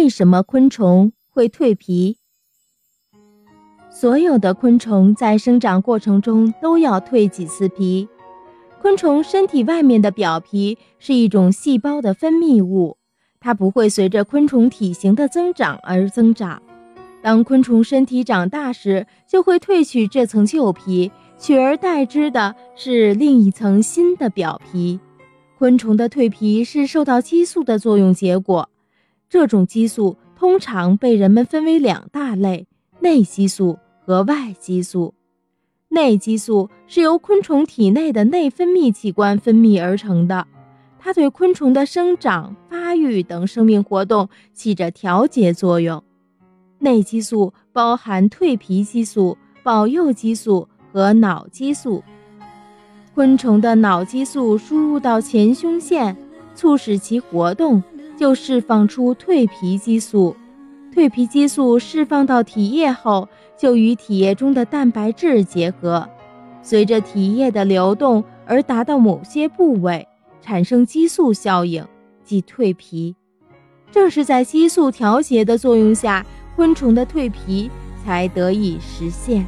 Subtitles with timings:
[0.00, 2.16] 为什么昆虫会蜕皮？
[3.90, 8.08] 所有的昆虫在生长过程中都要蜕几次皮。
[8.80, 12.96] 昆虫身体外面的表皮是一种细胞的分泌物，
[13.40, 16.62] 它不会随着昆虫体型的增长而增长。
[17.20, 24.98] 当昆虫身体长大时，就会褪去这层旧皮，取而代之的是另一层新的表皮。
[25.58, 28.70] 昆虫的蜕皮是受到激素的作用结果。
[29.30, 32.66] 这种激素通常被人们分为两大类：
[32.98, 35.14] 内激素和外激素。
[35.90, 40.48] 内激素是由昆虫体内的内分泌器官分泌而成的，
[40.98, 46.02] 它对昆虫的生长、发育等生命活动起着调节作用。
[46.80, 52.02] 内激素包含蜕皮激素、保幼激素和脑激素。
[53.14, 56.16] 昆虫的脑激素输入到前胸腺，
[56.56, 57.80] 促使其活动。
[58.20, 60.36] 就释放出蜕皮激素，
[60.94, 66.06] 蜕皮激素释放到体液后，就与体液中的蛋白质结合，
[66.62, 70.06] 随着体液的流动而达到某些部位，
[70.42, 71.82] 产生激素效应，
[72.22, 73.16] 即蜕皮。
[73.90, 77.70] 正是在激素调节的作用下，昆虫的蜕皮
[78.04, 79.46] 才得以实现。